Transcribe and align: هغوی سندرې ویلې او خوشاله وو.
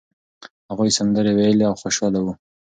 هغوی 0.69 0.89
سندرې 0.97 1.31
ویلې 1.37 1.65
او 1.69 1.75
خوشاله 1.81 2.19
وو. 2.23 2.33